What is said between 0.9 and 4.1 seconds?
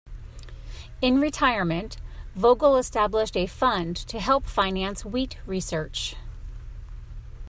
In retirement, Vogel established a fund